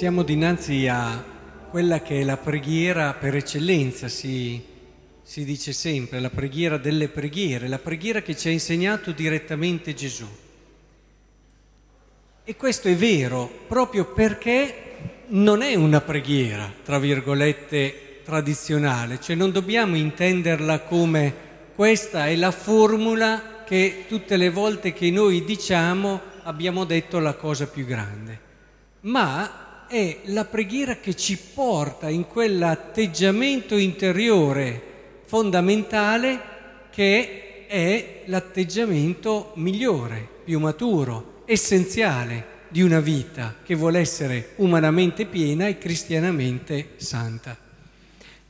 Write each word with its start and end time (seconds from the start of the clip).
Siamo 0.00 0.22
dinanzi 0.22 0.88
a 0.88 1.22
quella 1.68 2.00
che 2.00 2.20
è 2.20 2.24
la 2.24 2.38
preghiera 2.38 3.12
per 3.12 3.36
eccellenza, 3.36 4.08
si, 4.08 4.58
si 5.20 5.44
dice 5.44 5.74
sempre, 5.74 6.20
la 6.20 6.30
preghiera 6.30 6.78
delle 6.78 7.08
preghiere, 7.08 7.68
la 7.68 7.78
preghiera 7.78 8.22
che 8.22 8.34
ci 8.34 8.48
ha 8.48 8.50
insegnato 8.50 9.12
direttamente 9.12 9.92
Gesù. 9.92 10.26
E 12.42 12.56
questo 12.56 12.88
è 12.88 12.96
vero 12.96 13.46
proprio 13.68 14.06
perché 14.06 15.26
non 15.26 15.60
è 15.60 15.74
una 15.74 16.00
preghiera, 16.00 16.72
tra 16.82 16.98
virgolette, 16.98 18.22
tradizionale, 18.24 19.20
cioè 19.20 19.36
non 19.36 19.50
dobbiamo 19.52 19.96
intenderla 19.96 20.80
come 20.80 21.34
questa 21.74 22.26
è 22.26 22.36
la 22.36 22.52
formula 22.52 23.64
che 23.66 24.06
tutte 24.08 24.38
le 24.38 24.48
volte 24.48 24.94
che 24.94 25.10
noi 25.10 25.44
diciamo 25.44 26.22
abbiamo 26.44 26.86
detto 26.86 27.18
la 27.18 27.34
cosa 27.34 27.66
più 27.66 27.84
grande, 27.84 28.40
ma 29.00 29.68
è 29.90 30.18
la 30.26 30.44
preghiera 30.44 30.98
che 30.98 31.16
ci 31.16 31.36
porta 31.36 32.08
in 32.08 32.28
quell'atteggiamento 32.28 33.76
interiore 33.76 34.80
fondamentale 35.24 36.40
che 36.90 37.66
è 37.66 38.22
l'atteggiamento 38.26 39.50
migliore, 39.56 40.28
più 40.44 40.60
maturo, 40.60 41.42
essenziale 41.44 42.58
di 42.68 42.82
una 42.82 43.00
vita 43.00 43.56
che 43.64 43.74
vuole 43.74 43.98
essere 43.98 44.52
umanamente 44.56 45.26
piena 45.26 45.66
e 45.66 45.76
cristianamente 45.76 46.90
santa. 46.94 47.56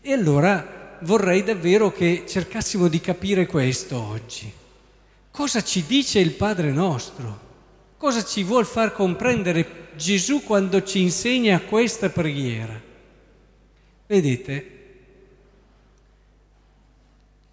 E 0.02 0.12
allora 0.12 0.98
vorrei 1.00 1.42
davvero 1.42 1.90
che 1.90 2.24
cercassimo 2.28 2.86
di 2.86 3.00
capire 3.00 3.46
questo 3.46 3.98
oggi. 3.98 4.52
Cosa 5.30 5.62
ci 5.62 5.86
dice 5.86 6.18
il 6.18 6.32
Padre 6.32 6.70
nostro? 6.70 7.48
Cosa 8.00 8.24
ci 8.24 8.44
vuol 8.44 8.64
far 8.64 8.94
comprendere 8.94 9.90
Gesù 9.94 10.42
quando 10.42 10.82
ci 10.82 11.02
insegna 11.02 11.60
questa 11.60 12.08
preghiera. 12.08 12.80
Vedete, 14.06 14.70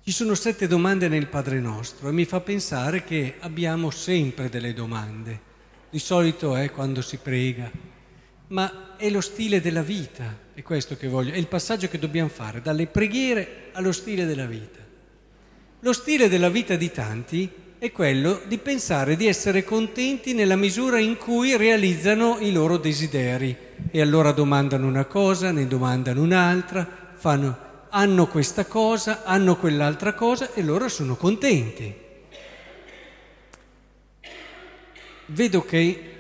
ci 0.06 0.12
sono 0.14 0.36
sette 0.36 0.68
domande 0.68 1.10
nel 1.10 1.28
Padre 1.28 1.60
nostro 1.60 2.08
e 2.08 2.14
mi 2.14 2.24
fa 2.24 2.40
pensare 2.40 3.04
che 3.04 3.36
abbiamo 3.40 3.90
sempre 3.90 4.48
delle 4.48 4.72
domande. 4.72 5.38
Di 5.90 6.00
solito 6.00 6.56
è 6.56 6.72
quando 6.72 7.02
si 7.02 7.18
prega, 7.18 7.70
ma 8.48 8.96
è 8.96 9.10
lo 9.10 9.20
stile 9.20 9.60
della 9.60 9.82
vita, 9.82 10.34
è 10.54 10.62
questo 10.62 10.96
che 10.96 11.10
voglio, 11.10 11.34
è 11.34 11.38
il 11.38 11.48
passaggio 11.48 11.90
che 11.90 12.00
dobbiamo 12.00 12.30
fare, 12.30 12.62
dalle 12.62 12.88
preghiere 12.88 13.72
allo 13.74 13.92
stile 13.92 14.24
della 14.24 14.46
vita. 14.46 14.80
Lo 15.82 15.92
stile 15.92 16.30
della 16.30 16.50
vita 16.50 16.78
di 16.78 16.90
tanti 16.90 17.66
è 17.80 17.92
quello 17.92 18.42
di 18.48 18.58
pensare 18.58 19.16
di 19.16 19.28
essere 19.28 19.64
contenti 19.64 20.34
nella 20.34 20.56
misura 20.56 20.98
in 20.98 21.16
cui 21.16 21.56
realizzano 21.56 22.40
i 22.40 22.52
loro 22.52 22.78
desideri 22.78 23.56
e 23.92 24.02
allora 24.02 24.32
domandano 24.32 24.88
una 24.88 25.06
cosa, 25.06 25.52
ne 25.52 25.68
domandano 25.68 26.24
un'altra, 26.24 27.12
fanno, 27.14 27.58
hanno 27.90 28.28
questa 28.28 28.66
cosa, 28.66 29.24
hanno 29.24 29.58
quell'altra 29.58 30.14
cosa 30.14 30.54
e 30.54 30.64
loro 30.64 30.88
sono 30.88 31.16
contenti. 31.16 31.94
Vedo 35.28 35.64
che 35.64 36.14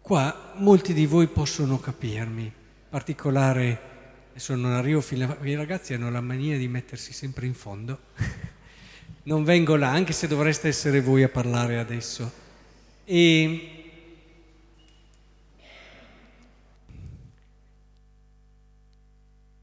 qua 0.00 0.54
molti 0.56 0.92
di 0.92 1.06
voi 1.06 1.28
possono 1.28 1.78
capirmi, 1.78 2.42
in 2.42 2.52
particolare 2.88 3.88
fino 4.34 5.36
a... 5.38 5.46
i 5.46 5.54
ragazzi 5.54 5.94
hanno 5.94 6.10
la 6.10 6.20
mania 6.20 6.56
di 6.56 6.66
mettersi 6.66 7.12
sempre 7.12 7.46
in 7.46 7.54
fondo. 7.54 7.98
non 9.22 9.44
vengo 9.44 9.76
là, 9.76 9.90
anche 9.90 10.12
se 10.12 10.26
dovreste 10.26 10.68
essere 10.68 11.00
voi 11.00 11.22
a 11.22 11.28
parlare 11.28 11.78
adesso. 11.78 12.32
E 13.04 13.92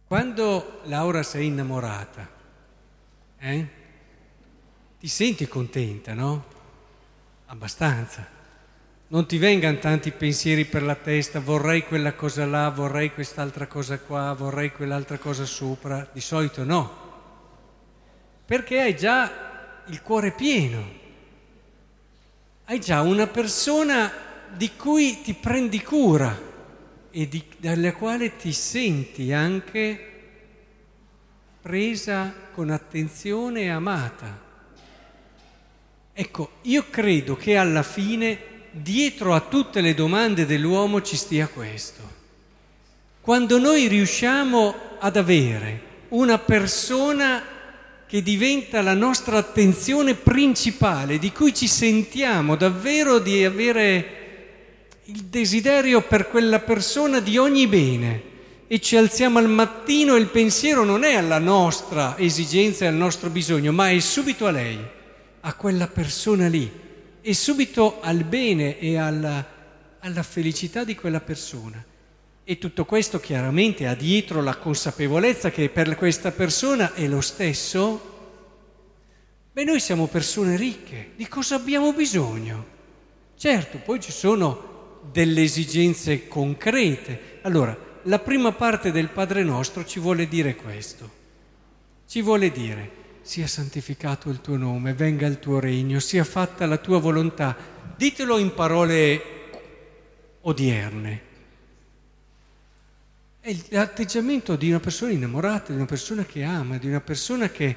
quando 0.05 0.81
Laura 0.83 1.23
sei 1.23 1.47
innamorata, 1.47 2.29
eh, 3.39 3.67
ti 4.99 5.07
senti 5.07 5.47
contenta, 5.47 6.13
no? 6.13 6.45
Abbastanza. 7.47 8.35
Non 9.09 9.25
ti 9.25 9.37
vengano 9.37 9.79
tanti 9.79 10.11
pensieri 10.11 10.65
per 10.65 10.83
la 10.83 10.95
testa, 10.95 11.39
vorrei 11.39 11.83
quella 11.83 12.13
cosa 12.13 12.45
là, 12.45 12.69
vorrei 12.69 13.13
quest'altra 13.13 13.65
cosa 13.65 13.97
qua, 13.99 14.33
vorrei 14.33 14.71
quell'altra 14.71 15.17
cosa 15.17 15.45
sopra. 15.45 16.07
Di 16.11 16.19
solito 16.19 16.63
no. 16.65 17.05
Perché 18.45 18.81
hai 18.81 18.95
già 18.95 19.46
il 19.87 20.01
cuore 20.01 20.31
pieno, 20.31 20.95
hai 22.65 22.79
già 22.79 23.01
una 23.01 23.27
persona 23.27 24.11
di 24.53 24.71
cui 24.75 25.21
ti 25.21 25.33
prendi 25.33 25.81
cura 25.81 26.37
e 27.11 27.27
di, 27.27 27.43
dalla 27.57 27.93
quale 27.93 28.35
ti 28.35 28.51
senti 28.51 29.31
anche 29.31 30.11
presa 31.61 32.33
con 32.53 32.69
attenzione 32.69 33.61
e 33.61 33.69
amata. 33.69 34.45
Ecco, 36.13 36.51
io 36.63 36.89
credo 36.89 37.35
che 37.35 37.55
alla 37.57 37.83
fine 37.83 38.55
dietro 38.71 39.33
a 39.33 39.41
tutte 39.41 39.81
le 39.81 39.93
domande 39.93 40.45
dell'uomo 40.45 41.01
ci 41.01 41.15
stia 41.15 41.47
questo. 41.47 42.15
Quando 43.21 43.59
noi 43.59 43.87
riusciamo 43.87 44.75
ad 44.99 45.15
avere 45.17 45.81
una 46.09 46.37
persona 46.37 47.43
che 48.07 48.23
diventa 48.23 48.81
la 48.81 48.93
nostra 48.93 49.37
attenzione 49.37 50.15
principale, 50.15 51.19
di 51.19 51.31
cui 51.31 51.53
ci 51.53 51.67
sentiamo 51.67 52.55
davvero 52.55 53.19
di 53.19 53.43
avere 53.43 54.15
il 55.05 55.25
desiderio 55.25 56.01
per 56.01 56.29
quella 56.29 56.59
persona 56.59 57.19
di 57.19 57.37
ogni 57.37 57.67
bene 57.67 58.35
e 58.67 58.79
ci 58.79 58.95
alziamo 58.95 59.39
al 59.39 59.49
mattino 59.49 60.15
e 60.15 60.19
il 60.19 60.27
pensiero 60.27 60.83
non 60.83 61.03
è 61.03 61.15
alla 61.15 61.39
nostra 61.39 62.17
esigenza 62.17 62.85
e 62.85 62.87
al 62.87 62.95
nostro 62.95 63.29
bisogno, 63.29 63.71
ma 63.71 63.89
è 63.89 63.99
subito 63.99 64.45
a 64.45 64.51
lei, 64.51 64.77
a 65.41 65.53
quella 65.53 65.87
persona 65.87 66.47
lì, 66.47 66.69
e 67.21 67.33
subito 67.33 67.99
al 68.01 68.23
bene 68.23 68.79
e 68.79 68.97
alla, 68.97 69.45
alla 69.99 70.23
felicità 70.23 70.83
di 70.83 70.95
quella 70.95 71.19
persona. 71.21 71.83
E 72.49 72.57
tutto 72.59 72.85
questo 72.85 73.19
chiaramente 73.19 73.87
ha 73.87 73.93
dietro 73.93 74.41
la 74.41 74.55
consapevolezza 74.55 75.51
che 75.51 75.67
per 75.67 75.97
questa 75.97 76.31
persona 76.31 76.93
è 76.93 77.05
lo 77.05 77.19
stesso. 77.19 78.15
Beh, 79.51 79.65
noi 79.65 79.81
siamo 79.81 80.07
persone 80.07 80.55
ricche, 80.55 81.11
di 81.17 81.27
cosa 81.27 81.55
abbiamo 81.55 81.91
bisogno? 81.91 82.65
Certo, 83.35 83.79
poi 83.79 83.99
ci 83.99 84.13
sono 84.13 85.01
delle 85.11 85.43
esigenze 85.43 86.29
concrete. 86.29 87.39
Allora, 87.41 87.77
la 88.03 88.19
prima 88.19 88.53
parte 88.53 88.93
del 88.93 89.09
Padre 89.09 89.43
nostro 89.43 89.83
ci 89.83 89.99
vuole 89.99 90.29
dire 90.29 90.55
questo. 90.55 91.11
Ci 92.07 92.21
vuole 92.21 92.49
dire, 92.49 92.91
sia 93.23 93.45
santificato 93.45 94.29
il 94.29 94.39
tuo 94.39 94.55
nome, 94.55 94.93
venga 94.93 95.27
il 95.27 95.39
tuo 95.39 95.59
regno, 95.59 95.99
sia 95.99 96.23
fatta 96.23 96.65
la 96.65 96.77
tua 96.77 96.99
volontà. 96.99 97.57
Ditelo 97.97 98.37
in 98.37 98.53
parole 98.53 99.21
odierne 100.43 101.26
è 103.47 103.55
l'atteggiamento 103.69 104.57
di 104.57 104.67
una 104.67 104.81
persona 104.81 105.13
innamorata, 105.13 105.71
di 105.71 105.77
una 105.77 105.85
persona 105.85 106.25
che 106.25 106.43
ama, 106.43 106.77
di 106.77 106.87
una 106.87 106.99
persona 106.99 107.47
che 107.47 107.75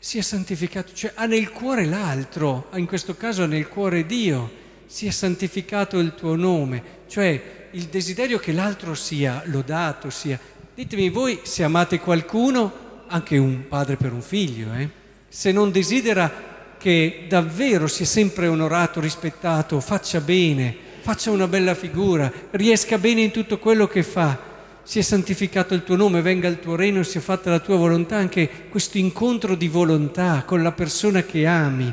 si 0.00 0.18
è 0.18 0.22
santificato, 0.22 0.92
cioè 0.92 1.12
ha 1.14 1.24
nel 1.26 1.52
cuore 1.52 1.84
l'altro, 1.84 2.68
in 2.74 2.86
questo 2.86 3.14
caso 3.14 3.44
ha 3.44 3.46
nel 3.46 3.68
cuore 3.68 4.06
Dio, 4.06 4.50
sia 4.86 5.12
santificato 5.12 6.00
il 6.00 6.16
tuo 6.16 6.34
nome, 6.34 6.82
cioè 7.06 7.68
il 7.70 7.84
desiderio 7.84 8.40
che 8.40 8.50
l'altro 8.50 8.94
sia 8.94 9.40
lodato, 9.44 10.10
sia... 10.10 10.36
Ditemi 10.74 11.10
voi 11.10 11.40
se 11.44 11.62
amate 11.62 12.00
qualcuno, 12.00 13.04
anche 13.06 13.38
un 13.38 13.68
padre 13.68 13.94
per 13.94 14.12
un 14.12 14.22
figlio, 14.22 14.74
eh? 14.74 14.88
se 15.28 15.52
non 15.52 15.70
desidera 15.70 16.76
che 16.76 17.26
davvero 17.28 17.86
sia 17.86 18.04
sempre 18.04 18.48
onorato, 18.48 18.98
rispettato, 18.98 19.78
faccia 19.78 20.20
bene, 20.20 20.76
faccia 21.02 21.30
una 21.30 21.46
bella 21.46 21.76
figura, 21.76 22.32
riesca 22.50 22.98
bene 22.98 23.20
in 23.20 23.30
tutto 23.30 23.58
quello 23.58 23.86
che 23.86 24.02
fa, 24.02 24.47
sia 24.88 25.02
santificato 25.02 25.74
il 25.74 25.84
tuo 25.84 25.96
nome, 25.96 26.22
venga 26.22 26.48
il 26.48 26.60
tuo 26.60 26.74
regno, 26.74 27.02
sia 27.02 27.20
fatta 27.20 27.50
la 27.50 27.58
tua 27.58 27.76
volontà, 27.76 28.16
anche 28.16 28.48
questo 28.70 28.96
incontro 28.96 29.54
di 29.54 29.68
volontà 29.68 30.44
con 30.46 30.62
la 30.62 30.72
persona 30.72 31.24
che 31.24 31.44
ami. 31.44 31.92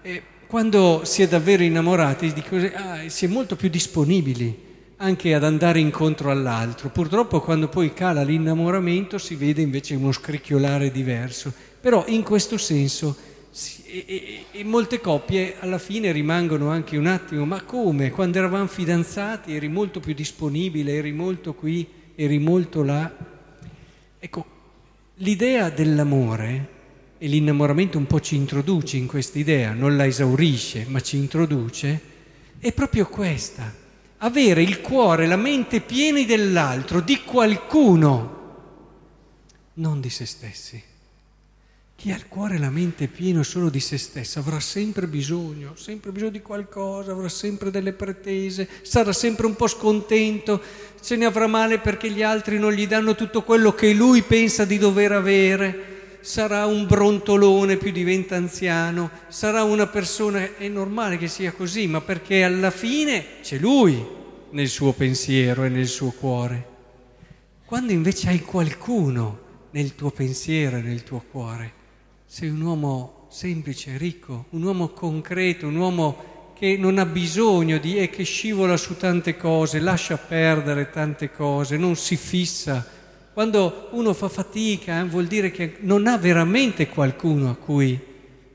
E 0.00 0.22
quando 0.46 1.00
si 1.02 1.22
è 1.22 1.26
davvero 1.26 1.64
innamorati 1.64 2.32
ah, 2.74 3.08
si 3.08 3.24
è 3.24 3.28
molto 3.28 3.56
più 3.56 3.68
disponibili 3.68 4.62
anche 4.98 5.34
ad 5.34 5.42
andare 5.42 5.80
incontro 5.80 6.30
all'altro. 6.30 6.88
Purtroppo 6.90 7.40
quando 7.40 7.66
poi 7.66 7.92
cala 7.92 8.22
l'innamoramento 8.22 9.18
si 9.18 9.34
vede 9.34 9.60
invece 9.60 9.96
uno 9.96 10.12
scricchiolare 10.12 10.92
diverso. 10.92 11.52
Però 11.80 12.04
in 12.06 12.22
questo 12.22 12.58
senso 12.58 13.16
e, 13.86 14.04
e, 14.06 14.44
e, 14.52 14.62
molte 14.62 15.00
coppie 15.00 15.56
alla 15.58 15.78
fine 15.78 16.12
rimangono 16.12 16.68
anche 16.68 16.96
un 16.96 17.06
attimo, 17.06 17.44
ma 17.44 17.62
come? 17.62 18.10
Quando 18.10 18.38
eravamo 18.38 18.68
fidanzati 18.68 19.52
eri 19.52 19.66
molto 19.66 19.98
più 19.98 20.14
disponibile, 20.14 20.94
eri 20.94 21.10
molto 21.10 21.52
qui 21.52 21.95
eri 22.16 22.38
molto 22.38 22.82
là. 22.82 23.14
Ecco, 24.18 24.46
l'idea 25.16 25.70
dell'amore 25.70 26.74
e 27.18 27.28
l'innamoramento 27.28 27.98
un 27.98 28.06
po' 28.06 28.20
ci 28.20 28.34
introduce 28.34 28.96
in 28.96 29.06
questa 29.06 29.38
idea, 29.38 29.72
non 29.72 29.96
la 29.96 30.06
esaurisce, 30.06 30.86
ma 30.88 31.00
ci 31.00 31.16
introduce, 31.16 32.00
è 32.58 32.72
proprio 32.72 33.06
questa. 33.06 33.84
avere 34.18 34.62
il 34.62 34.80
cuore, 34.80 35.26
la 35.26 35.36
mente 35.36 35.80
pieni 35.80 36.24
dell'altro, 36.24 37.00
di 37.00 37.20
qualcuno, 37.22 38.34
non 39.74 40.00
di 40.00 40.08
se 40.08 40.24
stessi. 40.24 40.82
Chi 41.96 42.12
ha 42.12 42.14
il 42.14 42.28
cuore 42.28 42.56
e 42.56 42.58
la 42.58 42.68
mente 42.68 43.08
pieno 43.08 43.42
solo 43.42 43.70
di 43.70 43.80
se 43.80 43.96
stesso 43.96 44.38
avrà 44.38 44.60
sempre 44.60 45.06
bisogno, 45.06 45.72
sempre 45.76 46.12
bisogno 46.12 46.30
di 46.30 46.42
qualcosa, 46.42 47.12
avrà 47.12 47.30
sempre 47.30 47.70
delle 47.70 47.94
pretese, 47.94 48.68
sarà 48.82 49.14
sempre 49.14 49.46
un 49.46 49.56
po' 49.56 49.66
scontento, 49.66 50.62
se 51.00 51.16
ne 51.16 51.24
avrà 51.24 51.46
male 51.46 51.78
perché 51.78 52.10
gli 52.10 52.22
altri 52.22 52.58
non 52.58 52.72
gli 52.72 52.86
danno 52.86 53.14
tutto 53.14 53.42
quello 53.42 53.72
che 53.72 53.94
lui 53.94 54.20
pensa 54.20 54.66
di 54.66 54.76
dover 54.76 55.12
avere, 55.12 56.18
sarà 56.20 56.66
un 56.66 56.86
brontolone 56.86 57.78
più 57.78 57.90
diventa 57.92 58.36
anziano, 58.36 59.10
sarà 59.28 59.62
una 59.62 59.86
persona, 59.86 60.56
è 60.58 60.68
normale 60.68 61.16
che 61.16 61.28
sia 61.28 61.52
così, 61.52 61.86
ma 61.86 62.02
perché 62.02 62.42
alla 62.44 62.70
fine 62.70 63.40
c'è 63.40 63.56
lui 63.56 64.04
nel 64.50 64.68
suo 64.68 64.92
pensiero 64.92 65.64
e 65.64 65.70
nel 65.70 65.88
suo 65.88 66.10
cuore. 66.10 66.74
Quando 67.64 67.92
invece 67.92 68.28
hai 68.28 68.42
qualcuno 68.42 69.38
nel 69.70 69.94
tuo 69.94 70.10
pensiero 70.10 70.76
e 70.76 70.82
nel 70.82 71.02
tuo 71.02 71.24
cuore, 71.30 71.75
sei 72.26 72.48
un 72.48 72.60
uomo 72.60 73.26
semplice, 73.30 73.96
ricco, 73.96 74.46
un 74.50 74.62
uomo 74.62 74.88
concreto, 74.88 75.66
un 75.66 75.76
uomo 75.76 76.34
che 76.54 76.76
non 76.76 76.98
ha 76.98 77.06
bisogno 77.06 77.78
di 77.78 77.98
e 77.98 78.10
che 78.10 78.24
scivola 78.24 78.76
su 78.76 78.96
tante 78.96 79.36
cose, 79.36 79.78
lascia 79.78 80.16
perdere 80.16 80.90
tante 80.90 81.30
cose, 81.30 81.76
non 81.76 81.96
si 81.96 82.16
fissa. 82.16 82.84
Quando 83.32 83.88
uno 83.92 84.14
fa 84.14 84.28
fatica 84.28 85.00
eh, 85.00 85.04
vuol 85.04 85.26
dire 85.26 85.50
che 85.50 85.76
non 85.80 86.06
ha 86.06 86.16
veramente 86.16 86.88
qualcuno 86.88 87.50
a 87.50 87.56
cui, 87.56 88.00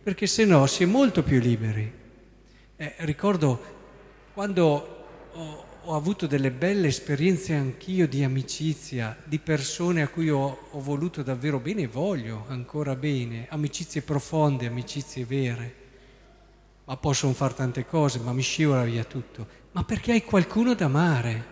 perché 0.04 0.26
se 0.26 0.46
no 0.46 0.66
si 0.66 0.84
è 0.84 0.88
molto 0.88 1.22
più 1.22 1.40
liberi. 1.40 2.00
Eh, 2.76 2.94
ricordo 2.98 3.62
quando 4.34 5.06
ho, 5.34 5.66
ho 5.86 5.96
avuto 5.96 6.28
delle 6.28 6.52
belle 6.52 6.88
esperienze 6.88 7.56
anch'io 7.56 8.08
di 8.08 8.24
amicizia, 8.24 9.18
di 9.24 9.40
persone 9.40 10.04
a 10.04 10.08
cui 10.08 10.30
ho, 10.30 10.68
ho 10.70 10.80
voluto 10.80 11.24
davvero 11.24 11.60
bene 11.60 11.84
e 11.84 11.88
voglio 11.88 12.46
ancora 12.50 12.96
bene, 12.96 13.48
amicizie 13.50 14.04
profonde, 14.04 14.68
amicizie 14.68 15.26
vere. 15.26 15.76
Ma 16.86 16.98
possono 16.98 17.34
fare 17.34 17.56
tante 17.56 17.86
cose, 17.86 18.20
ma 18.20 18.32
mi 18.32 18.44
scivola 18.44 18.84
via 18.84 19.04
tutto. 19.04 19.48
Ma 19.72 19.84
perché 19.84 20.12
hai 20.12 20.24
qualcuno 20.24 20.76
da 20.76 20.86
amare. 20.86 21.46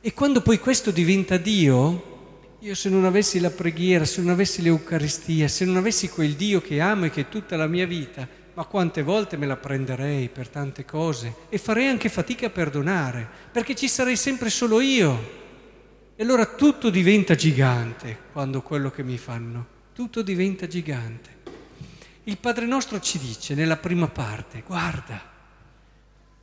E 0.00 0.12
quando 0.12 0.40
poi 0.40 0.58
questo 0.58 0.90
diventa 0.90 1.36
Dio, 1.36 2.10
io 2.58 2.74
se 2.74 2.88
non 2.88 3.04
avessi 3.04 3.38
la 3.38 3.50
preghiera, 3.50 4.04
se 4.04 4.20
non 4.22 4.30
avessi 4.30 4.62
l'Eucaristia, 4.62 5.46
se 5.46 5.64
non 5.64 5.76
avessi 5.76 6.08
quel 6.08 6.34
Dio 6.34 6.60
che 6.60 6.80
amo 6.80 7.04
e 7.04 7.10
che 7.10 7.22
è 7.22 7.28
tutta 7.28 7.56
la 7.56 7.68
mia 7.68 7.86
vita, 7.86 8.26
ma 8.54 8.64
quante 8.64 9.02
volte 9.02 9.36
me 9.36 9.46
la 9.46 9.56
prenderei 9.56 10.28
per 10.28 10.48
tante 10.48 10.84
cose 10.84 11.34
e 11.48 11.56
farei 11.58 11.86
anche 11.86 12.08
fatica 12.08 12.46
a 12.46 12.50
perdonare, 12.50 13.26
perché 13.50 13.74
ci 13.74 13.88
sarei 13.88 14.16
sempre 14.16 14.50
solo 14.50 14.80
io. 14.80 15.40
E 16.14 16.22
allora 16.22 16.44
tutto 16.44 16.90
diventa 16.90 17.34
gigante 17.34 18.18
quando 18.32 18.60
quello 18.60 18.90
che 18.90 19.02
mi 19.02 19.16
fanno, 19.16 19.66
tutto 19.94 20.20
diventa 20.22 20.66
gigante. 20.66 21.30
Il 22.24 22.36
Padre 22.38 22.66
nostro 22.66 23.00
ci 23.00 23.18
dice 23.18 23.54
nella 23.54 23.78
prima 23.78 24.08
parte, 24.08 24.62
guarda, 24.66 25.30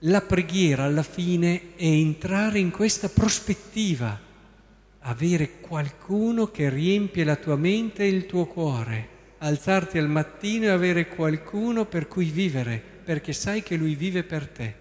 la 0.04 0.22
preghiera 0.22 0.86
alla 0.86 1.04
fine 1.04 1.76
è 1.76 1.86
entrare 1.86 2.58
in 2.58 2.72
questa 2.72 3.10
prospettiva, 3.10 4.20
avere 5.02 5.60
qualcuno 5.60 6.48
che 6.48 6.70
riempie 6.70 7.24
la 7.24 7.36
tua 7.36 7.56
mente 7.56 8.04
e 8.04 8.08
il 8.08 8.26
tuo 8.26 8.46
cuore 8.46 9.18
alzarti 9.40 9.98
al 9.98 10.10
mattino 10.10 10.66
e 10.66 10.70
avere 10.70 11.08
qualcuno 11.08 11.86
per 11.86 12.08
cui 12.08 12.26
vivere, 12.26 12.82
perché 13.04 13.34
sai 13.34 13.64
che 13.64 13.76
lui 13.76 13.96
vive 13.96 14.24
per 14.24 14.48
te. 14.48 14.74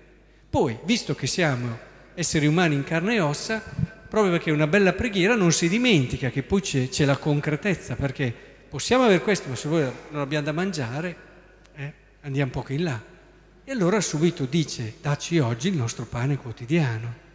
Poi, 0.50 0.78
visto 0.84 1.14
che 1.14 1.26
siamo 1.26 1.78
esseri 2.14 2.46
umani 2.46 2.74
in 2.74 2.84
carne 2.84 3.14
e 3.14 3.20
ossa, 3.20 3.62
proprio 4.08 4.32
perché 4.32 4.50
una 4.50 4.66
bella 4.66 4.92
preghiera 4.92 5.34
non 5.34 5.52
si 5.52 5.68
dimentica 5.68 6.30
che 6.30 6.42
poi 6.42 6.60
c'è, 6.60 6.88
c'è 6.88 7.04
la 7.04 7.16
concretezza, 7.16 7.94
perché 7.94 8.32
possiamo 8.68 9.04
avere 9.04 9.20
questo, 9.20 9.48
ma 9.48 9.54
se 9.54 9.68
voi 9.68 9.82
non 10.10 10.20
abbiamo 10.20 10.44
da 10.44 10.52
mangiare, 10.52 11.16
eh, 11.74 11.92
andiamo 12.22 12.50
poco 12.50 12.72
in 12.72 12.82
là. 12.82 13.00
E 13.64 13.70
allora 13.70 14.00
subito 14.00 14.46
dice, 14.46 14.94
dacci 15.00 15.38
oggi 15.38 15.68
il 15.68 15.76
nostro 15.76 16.06
pane 16.06 16.36
quotidiano. 16.36 17.26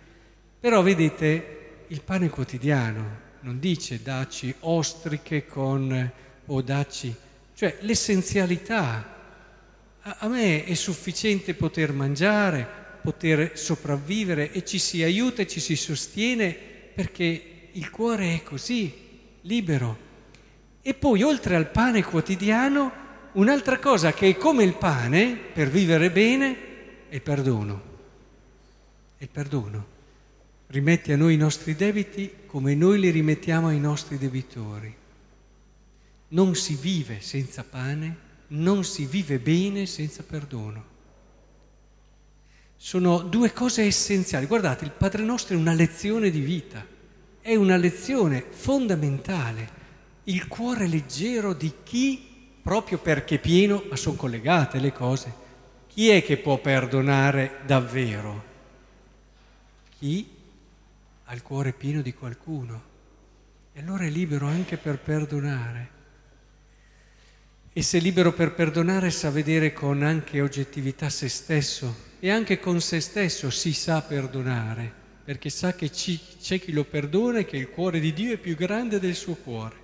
Però 0.60 0.82
vedete, 0.82 1.86
il 1.88 2.02
pane 2.02 2.30
quotidiano 2.30 3.22
non 3.42 3.60
dice 3.60 4.02
dacci 4.02 4.54
ostriche 4.62 5.46
con 5.46 6.12
o 6.48 6.62
dacci, 6.62 7.14
cioè 7.56 7.78
l'essenzialità. 7.82 9.12
A, 10.02 10.18
a 10.20 10.28
me 10.28 10.66
è 10.66 10.74
sufficiente 10.74 11.54
poter 11.54 11.94
mangiare, 11.94 12.68
poter 13.02 13.58
sopravvivere 13.58 14.52
e 14.52 14.66
ci 14.66 14.80
si 14.80 15.04
aiuta 15.04 15.42
e 15.42 15.48
ci 15.48 15.60
si 15.60 15.76
sostiene 15.76 16.52
perché 16.94 17.70
il 17.72 17.90
cuore 17.90 18.36
è 18.36 18.44
così, 18.44 18.92
libero. 19.42 20.12
E 20.82 20.94
poi 20.94 21.24
oltre 21.24 21.56
al 21.56 21.70
pane 21.70 22.04
quotidiano, 22.04 22.92
un'altra 23.34 23.80
cosa 23.80 24.14
che 24.14 24.30
è 24.30 24.38
come 24.38 24.64
il 24.64 24.76
pane 24.76 25.38
per 25.54 25.70
vivere 25.70 26.12
bene 26.12 26.58
è 27.08 27.16
il 27.16 27.22
perdono. 27.22 27.92
È 29.18 29.24
il 29.24 29.30
perdono. 29.30 29.92
Rimetti 30.68 31.12
a 31.12 31.18
noi 31.18 31.36
i 31.36 31.38
nostri 31.38 31.76
debiti 31.76 32.32
come 32.46 32.76
noi 32.76 33.00
li 33.00 33.10
rimettiamo 33.10 33.68
ai 33.68 33.80
nostri 33.80 34.18
debitori 34.18 35.02
non 36.34 36.56
si 36.56 36.76
vive 36.76 37.22
senza 37.22 37.64
pane, 37.64 38.32
non 38.50 38.84
si 38.84 39.06
vive 39.06 39.40
bene 39.40 39.86
senza 39.86 40.24
perdono. 40.24 40.92
Sono 42.76 43.20
due 43.20 43.54
cose 43.54 43.84
essenziali. 43.84 44.46
Guardate, 44.46 44.84
il 44.84 44.92
Padre 44.92 45.24
nostro 45.24 45.56
è 45.56 45.60
una 45.60 45.74
lezione 45.74 46.30
di 46.30 46.42
vita, 46.42 46.86
è 47.40 47.56
una 47.56 47.78
lezione 47.78 48.44
fondamentale. 48.50 49.82
Il 50.26 50.48
cuore 50.48 50.88
leggero 50.88 51.54
di 51.54 51.72
chi, 51.84 52.50
proprio 52.62 52.98
perché 52.98 53.38
pieno, 53.38 53.84
ma 53.90 53.96
sono 53.96 54.16
collegate 54.16 54.80
le 54.80 54.92
cose, 54.92 55.42
chi 55.88 56.10
è 56.10 56.24
che 56.24 56.38
può 56.38 56.58
perdonare 56.58 57.60
davvero? 57.66 58.52
Chi 60.00 60.28
ha 61.26 61.34
il 61.34 61.42
cuore 61.44 61.74
pieno 61.74 62.02
di 62.02 62.14
qualcuno. 62.14 62.92
E 63.72 63.80
allora 63.80 64.06
è 64.06 64.10
libero 64.10 64.48
anche 64.48 64.78
per 64.78 65.00
perdonare. 65.00 66.02
E 67.76 67.82
se 67.82 67.98
libero 67.98 68.34
per 68.34 68.54
perdonare 68.54 69.10
sa 69.10 69.32
vedere 69.32 69.74
con 69.74 70.04
anche 70.04 70.42
oggettività 70.42 71.10
se 71.10 71.28
stesso 71.28 72.12
e 72.20 72.30
anche 72.30 72.60
con 72.60 72.80
se 72.80 73.00
stesso 73.00 73.50
si 73.50 73.74
sa 73.74 74.04
perdonare, 74.04 74.92
perché 75.24 75.50
sa 75.50 75.74
che 75.74 75.92
ci, 75.92 76.20
c'è 76.40 76.60
chi 76.60 76.72
lo 76.72 76.84
perdona 76.84 77.40
e 77.40 77.46
che 77.46 77.58
il 77.58 77.72
cuore 77.72 78.00
di 78.00 78.14
Dio 78.14 78.34
è 78.34 78.38
più 78.38 78.56
grande 78.56 79.00
del 79.00 79.16
suo 79.16 79.34
cuore. 79.34 79.76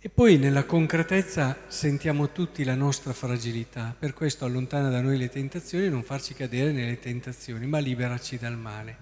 E 0.00 0.08
poi 0.08 0.36
nella 0.36 0.64
concretezza 0.64 1.56
sentiamo 1.68 2.32
tutti 2.32 2.64
la 2.64 2.74
nostra 2.74 3.12
fragilità, 3.12 3.94
per 3.96 4.14
questo 4.14 4.44
allontana 4.44 4.90
da 4.90 5.00
noi 5.00 5.16
le 5.16 5.28
tentazioni 5.28 5.86
e 5.86 5.90
non 5.90 6.02
farci 6.02 6.34
cadere 6.34 6.72
nelle 6.72 6.98
tentazioni, 6.98 7.66
ma 7.66 7.78
liberaci 7.78 8.36
dal 8.36 8.58
male. 8.58 8.96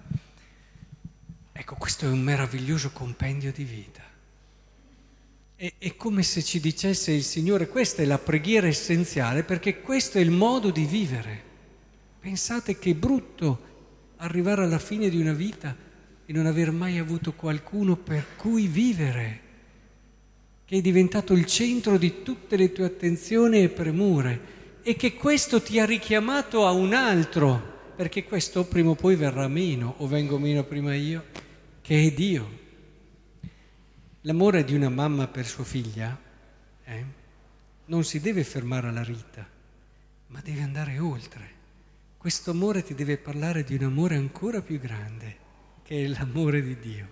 Ecco, 1.51 1.75
questo 1.75 2.05
è 2.05 2.09
un 2.09 2.21
meraviglioso 2.21 2.91
compendio 2.91 3.51
di 3.51 3.63
vita. 3.63 4.12
È, 5.63 5.75
è 5.77 5.95
come 5.95 6.23
se 6.23 6.43
ci 6.43 6.59
dicesse 6.59 7.13
il 7.13 7.23
Signore, 7.23 7.69
questa 7.69 8.01
è 8.01 8.05
la 8.05 8.17
preghiera 8.17 8.67
essenziale 8.67 9.43
perché 9.43 9.79
questo 9.79 10.17
è 10.17 10.21
il 10.21 10.29
modo 10.29 10.71
di 10.71 10.83
vivere. 10.83 11.41
Pensate 12.19 12.77
che 12.77 12.93
brutto 12.95 13.61
arrivare 14.17 14.63
alla 14.63 14.77
fine 14.77 15.07
di 15.07 15.21
una 15.21 15.31
vita 15.31 15.73
e 16.25 16.33
non 16.33 16.47
aver 16.47 16.71
mai 16.71 16.97
avuto 16.97 17.31
qualcuno 17.31 17.95
per 17.95 18.35
cui 18.35 18.67
vivere, 18.67 19.39
che 20.65 20.79
è 20.79 20.81
diventato 20.81 21.31
il 21.31 21.45
centro 21.45 21.97
di 21.97 22.23
tutte 22.23 22.57
le 22.57 22.73
tue 22.73 22.83
attenzioni 22.83 23.63
e 23.63 23.69
premure 23.69 24.41
e 24.83 24.97
che 24.97 25.13
questo 25.13 25.61
ti 25.61 25.79
ha 25.79 25.85
richiamato 25.85 26.67
a 26.67 26.71
un 26.71 26.93
altro, 26.93 27.93
perché 27.95 28.25
questo 28.25 28.65
prima 28.65 28.89
o 28.89 28.95
poi 28.95 29.15
verrà 29.15 29.47
meno 29.47 29.93
o 29.99 30.07
vengo 30.07 30.37
meno 30.37 30.65
prima 30.65 30.93
io, 30.93 31.23
che 31.81 32.03
è 32.03 32.11
Dio. 32.11 32.62
L'amore 34.25 34.63
di 34.63 34.73
una 34.73 34.87
mamma 34.87 35.27
per 35.27 35.45
sua 35.45 35.65
figlia 35.65 36.17
eh, 36.85 37.05
non 37.87 38.05
si 38.05 38.21
deve 38.21 38.45
fermare 38.45 38.87
alla 38.87 39.03
rita, 39.03 39.45
ma 40.27 40.39
deve 40.39 40.61
andare 40.61 40.97
oltre. 40.97 41.49
Questo 42.17 42.51
amore 42.51 42.83
ti 42.83 42.95
deve 42.95 43.17
parlare 43.17 43.65
di 43.65 43.75
un 43.75 43.83
amore 43.83 44.15
ancora 44.15 44.61
più 44.61 44.79
grande, 44.79 45.37
che 45.83 46.05
è 46.05 46.07
l'amore 46.07 46.61
di 46.61 46.79
Dio. 46.79 47.07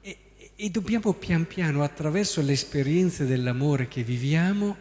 E, 0.00 0.18
e 0.56 0.70
dobbiamo 0.70 1.12
pian 1.12 1.46
piano, 1.46 1.84
attraverso 1.84 2.42
le 2.42 2.52
esperienze 2.52 3.24
dell'amore 3.24 3.86
che 3.86 4.02
viviamo, 4.02 4.76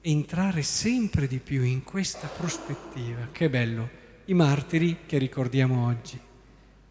entrare 0.00 0.62
sempre 0.62 1.28
di 1.28 1.38
più 1.38 1.62
in 1.62 1.84
questa 1.84 2.26
prospettiva. 2.26 3.28
Che 3.30 3.48
bello! 3.48 3.88
I 4.24 4.34
martiri 4.34 5.02
che 5.06 5.18
ricordiamo 5.18 5.86
oggi 5.86 6.32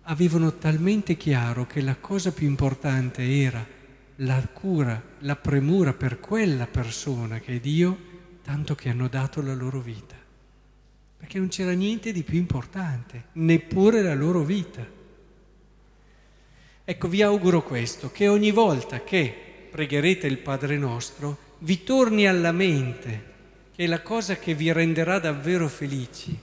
avevano 0.03 0.57
talmente 0.57 1.15
chiaro 1.15 1.65
che 1.65 1.81
la 1.81 1.95
cosa 1.95 2.31
più 2.31 2.47
importante 2.47 3.23
era 3.41 3.65
la 4.17 4.47
cura, 4.51 5.01
la 5.19 5.35
premura 5.35 5.93
per 5.93 6.19
quella 6.19 6.67
persona 6.67 7.39
che 7.39 7.55
è 7.55 7.59
Dio, 7.59 7.97
tanto 8.43 8.75
che 8.75 8.89
hanno 8.89 9.07
dato 9.07 9.41
la 9.41 9.53
loro 9.53 9.79
vita. 9.79 10.21
perché 11.23 11.39
non 11.39 11.47
c'era 11.47 11.71
niente 11.71 12.11
di 12.11 12.21
più 12.21 12.37
importante, 12.37 13.27
neppure 13.33 14.01
la 14.01 14.13
loro 14.13 14.43
vita. 14.43 14.85
Ecco, 16.83 17.07
vi 17.07 17.21
auguro 17.21 17.63
questo, 17.63 18.11
che 18.11 18.27
ogni 18.27 18.51
volta 18.51 19.05
che 19.05 19.33
pregherete 19.71 20.27
il 20.27 20.39
Padre 20.39 20.77
nostro, 20.77 21.37
vi 21.59 21.85
torni 21.85 22.27
alla 22.27 22.51
mente 22.51 23.31
che 23.73 23.87
la 23.87 24.01
cosa 24.01 24.35
che 24.35 24.53
vi 24.53 24.69
renderà 24.73 25.17
davvero 25.19 25.69
felici 25.69 26.37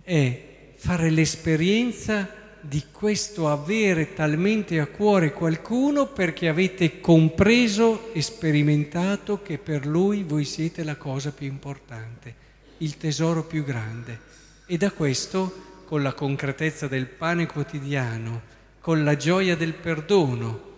è 0.00 0.72
fare 0.76 1.10
l'esperienza 1.10 2.39
di 2.60 2.84
questo 2.92 3.48
avere 3.48 4.12
talmente 4.12 4.80
a 4.80 4.86
cuore 4.86 5.32
qualcuno 5.32 6.06
perché 6.06 6.48
avete 6.48 7.00
compreso 7.00 8.12
e 8.12 8.22
sperimentato 8.22 9.42
che 9.42 9.58
per 9.58 9.86
lui 9.86 10.22
voi 10.22 10.44
siete 10.44 10.84
la 10.84 10.96
cosa 10.96 11.32
più 11.32 11.46
importante, 11.46 12.34
il 12.78 12.96
tesoro 12.96 13.44
più 13.44 13.64
grande. 13.64 14.20
E 14.66 14.76
da 14.76 14.90
questo, 14.90 15.82
con 15.84 16.02
la 16.02 16.12
concretezza 16.12 16.86
del 16.86 17.06
pane 17.06 17.46
quotidiano, 17.46 18.42
con 18.80 19.04
la 19.04 19.16
gioia 19.16 19.56
del 19.56 19.74
perdono, 19.74 20.68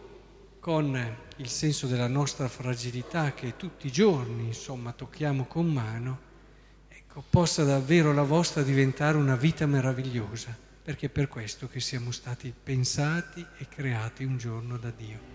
con 0.60 1.16
il 1.36 1.48
senso 1.48 1.86
della 1.86 2.06
nostra 2.06 2.48
fragilità 2.48 3.32
che 3.32 3.56
tutti 3.56 3.88
i 3.88 3.92
giorni, 3.92 4.46
insomma, 4.46 4.92
tocchiamo 4.92 5.44
con 5.46 5.66
mano, 5.66 6.18
ecco, 6.88 7.22
possa 7.28 7.64
davvero 7.64 8.12
la 8.12 8.22
vostra 8.22 8.62
diventare 8.62 9.16
una 9.16 9.36
vita 9.36 9.66
meravigliosa, 9.66 10.56
perché 10.82 11.06
è 11.06 11.10
per 11.10 11.28
questo 11.28 11.68
che 11.68 11.80
siamo 11.80 12.10
stati 12.10 12.52
pensati 12.52 13.46
e 13.58 13.68
creati 13.68 14.24
un 14.24 14.36
giorno 14.36 14.76
da 14.76 14.90
Dio. 14.90 15.31